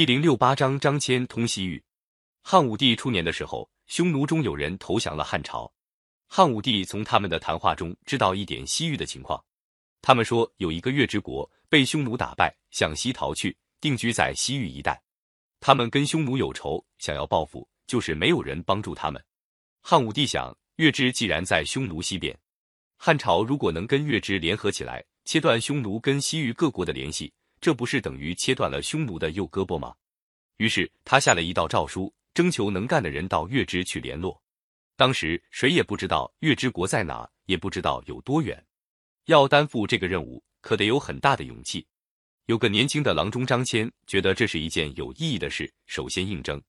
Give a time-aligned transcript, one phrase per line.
[0.00, 1.84] 一零六八章张骞通西域。
[2.42, 5.70] 汉武帝初年的时候，匈奴中有人投降了汉朝。
[6.26, 9.38] 汉武帝从他们的谈话中知道一点西域的情况。
[10.00, 14.98] 他们说有一个月之国被匈奴打败，向西逃去，定居在西域一带。
[15.60, 19.22] 他们跟匈奴有仇，想要报复，就是没有人帮助他们。
[19.82, 22.34] 汉武帝想，月支既然在匈奴西边，
[22.96, 27.30] 汉朝如果能跟月支联合起来，切断匈奴跟西域各国的联系。
[27.60, 29.94] 这不是等于切断了匈奴的右胳膊吗？
[30.56, 34.40] 于是他下了一道诏书，征求能干的人到月支去联络。
[34.96, 38.62] 当时谁也不知道月支国在哪，也不知道有多远。
[39.26, 41.86] 要担负这个任务，可得有很大的勇气。
[42.46, 46.60] 有个年轻的郎中张骞，觉得这是一件有意义的事，首先应征。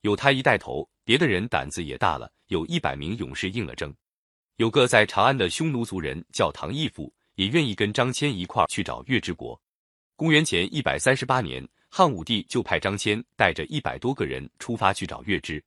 [0.00, 3.94] 有他一带头，别的人胆子也大了，有一百名勇士应了征。
[4.56, 9.60] 有个在长安的匈奴族人叫唐义父，也愿意跟张骞一块去找月之国。
[10.18, 15.62] 公元前一百三十八年，汉武帝就派张骞带着一百多个人出发去找月支，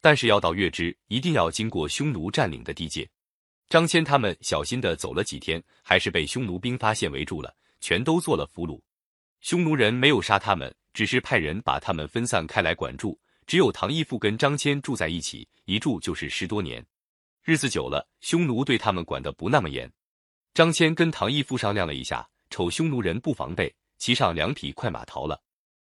[0.00, 3.10] 但是要到月支，一定要经过匈奴占领的地界。
[3.68, 8.80] 张骞他们小心的走了几天，还是被匈奴兵发现围住了，全都做了俘虏。
[9.40, 13.18] 匈奴人没有杀他们，只是派人把他们分散开来管住。
[13.48, 16.86] 只有唐义父跟张骞住在一起，一住就是十多年。
[17.42, 19.90] 日子久了，匈奴对他们管得不那么严。
[20.54, 23.74] 张骞跟唐义父商量了一下，瞅匈奴人不防备。
[23.98, 25.40] 骑上两匹快马逃了，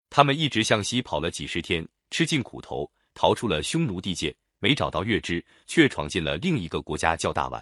[0.10, 7.62] 他们一直向西跑了几十天，吃尽苦头，逃出了匈奴地界，没找到月支，却闯进了另一个国家，叫大宛。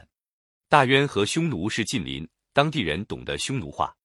[0.70, 3.96] 大渊和匈奴是近邻，当地人懂得匈奴话，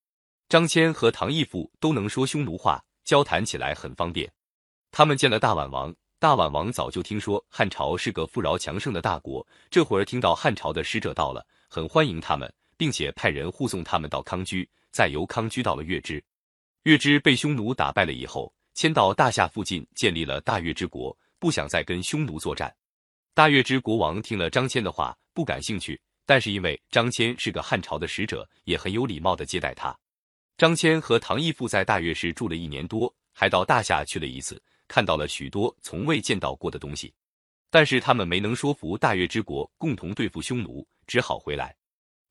[0.48, 4.30] 张骞和唐义父都能说匈奴话，交谈起来很方便。
[4.90, 16.22] 他们见了大宛王，大宛王早就听说汉朝是个富饶强盛的大国，这会儿听到汉朝的使者到了，很欢迎他们，并且派人护送他们到康居，再由康居到了月支。
[16.84, 22.74] 月支被匈奴打败了以后，迁到大夏附近，建立了大月之国，不想再跟匈奴作战。
[23.34, 29.94] 大月之国王听了张骞的话，不感兴趣，但是因为张骞是个汉朝的使者，也很有礼貌的接待他。
[30.56, 37.12] 张骞和唐义父在大月氏住了一年多，还到大夏去了一次，看到了许多从未见到过的东西。
[37.68, 41.76] 但是他们没能说服大月之国共同对付匈奴，只好回来。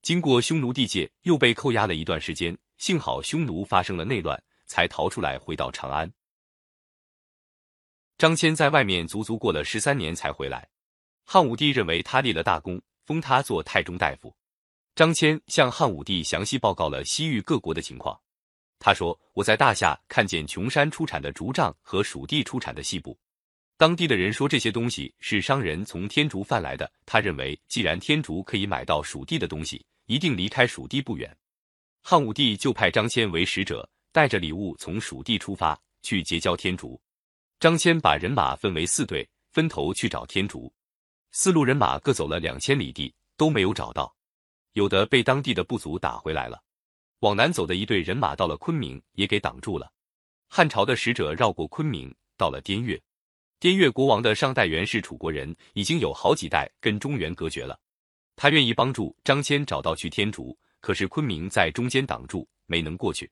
[0.02, 2.58] 经过匈奴地界，又被扣押了一段时间。
[2.78, 6.10] 幸好匈奴发生了内乱，才逃出来回到长安。
[8.18, 10.70] 张骞在外面足足过了十三年才回来。
[11.26, 14.34] 汉武帝认为他立了大功，封他做太中大夫。
[14.96, 18.20] 张骞向汉武帝详细报告了西域各国的情况。
[18.80, 23.20] 他说：“我在大夏看见穷山出产的竹杖和蜀地出产的细布，
[23.79, 26.91] 当地的人说这些东西是商人从天竺贩来的。
[27.06, 31.34] 他认为，既然天竺可以买到蜀地的东西，一定离开蜀地不远。”
[32.03, 37.01] 汉武帝就派张骞为使者，带着礼物从蜀地出发，去结交天竺。
[37.57, 40.69] 张骞把人马分为四队，分头去找天竺。
[41.31, 44.13] 四路人马各走了两千里地，都没有找到，
[44.73, 46.62] 有的被当地的部族打回来了。
[47.19, 49.89] 往南走的一队人马到了昆明，也给挡住了。
[50.50, 53.01] 汉朝的使者绕过昆明，到了滇越。
[53.59, 57.78] 滇越国王的上代原是楚国人，已经有好几代跟中原隔绝了。
[58.38, 60.58] 他愿意帮助张骞找到去天竺。
[60.81, 63.30] 可是昆明在中间挡住，没能过去。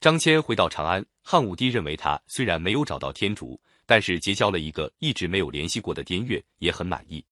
[0.00, 7.24] 张骞回到长安，汉武帝认为他虽然没有找到天竺，但是结交了一个一直没有联系过的滇越，也很满意。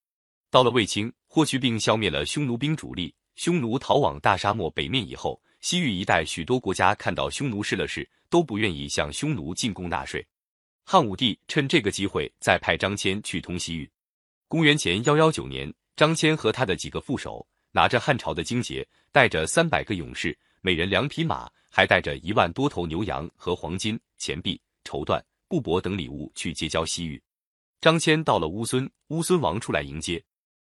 [0.48, 10.24] 到了卫青，霍去病消灭了匈奴兵主力，匈奴逃往大沙漠北面以后，西域一带许多国家看到匈奴失了势，都不愿意向匈奴进贡纳税。
[10.90, 13.86] 汉武帝趁这个机会，再派张骞去通西域。
[14.48, 17.46] 公元前幺幺九年，张骞和他的几个副手。
[17.72, 27.22] 拿着汉朝的荆节，带着三百个勇士，每人两匹马，还带着一万多头牛羊和黄金、钱币、绸缎、布帛等礼物去结交西域。
[27.82, 30.24] 张骞到了乌孙，乌孙王出来迎接，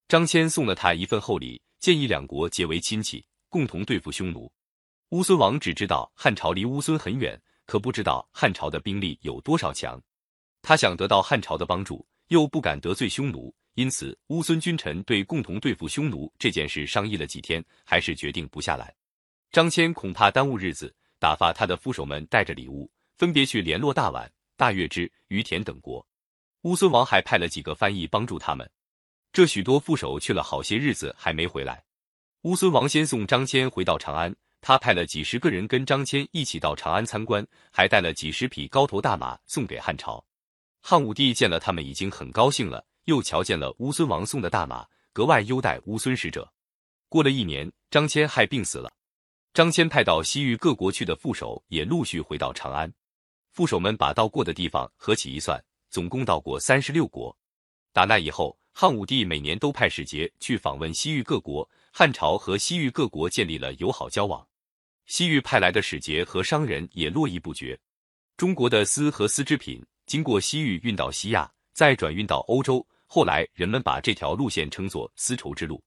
[0.06, 4.48] 张骞送了他一份厚礼，建议两国结为亲戚，共同对付匈奴。
[5.08, 7.36] 乌孙王只知道汉朝离乌孙很远，
[7.66, 10.00] 可不知道汉朝的兵力有多少强。
[10.62, 13.54] 他想得到汉朝的帮助，又不敢得罪匈奴。
[13.74, 18.94] 因此，乌孙君臣对共同对付匈奴这件事商议了几天，还是决定不下来。
[19.50, 26.06] 张骞恐怕耽误日子，打发他的副手们带着礼物，分别去联络大宛、大月支、于田等国。
[26.62, 28.70] 乌孙王还派了几个翻译帮助他们。
[29.32, 31.84] 这许多副手去了好些日子还没回来。
[32.42, 34.34] 乌孙王先送张骞回到长安，
[34.66, 40.24] 他派了几十个人跟张骞一起到长安参观，还带了几十匹高头大马送给汉朝。
[40.80, 42.82] 汉武帝见了他们，已经很高兴了。
[43.04, 46.50] 又瞧见了乌孙王送的大马，格外优待乌孙使者。
[47.10, 48.90] 过了一年，张骞害病死了。
[49.52, 52.90] 张骞派到西域各国去的副手也陆续回到长安。
[53.50, 57.36] 副手们把到过的地方合起一算，总共到过三十六国。
[57.92, 64.48] 打那以后，汉武帝每年都派使节去访问西域各国，汉朝和西域各国建立了友好交往。
[65.06, 67.78] 西域派来的使节和商人也络绎不绝。
[68.36, 75.82] 中国的丝和丝织品经过西域运到西亚，再转运到欧洲，后来人们把这条路线称作丝绸之路。